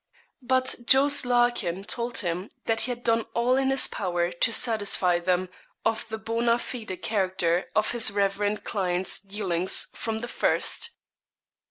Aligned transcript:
But 0.41 0.73
Jos. 0.83 1.25
Larkin 1.25 1.83
told 1.83 2.17
him 2.25 2.49
that 2.65 2.81
he 2.81 2.91
had 2.91 3.03
done 3.03 3.25
all 3.35 3.55
in 3.55 3.69
his 3.69 3.85
power 3.85 4.31
'to 4.31 4.51
satisfy 4.51 5.19
them 5.19 5.47
of 5.85 6.09
the 6.09 6.17
bonâ 6.17 6.59
fide 6.59 6.99
character' 7.03 7.69
of 7.75 7.91
his 7.91 8.09
reverend 8.09 8.63
client's 8.63 9.19
dealings 9.19 9.89
from 9.93 10.17
the 10.17 10.27
first. 10.27 10.89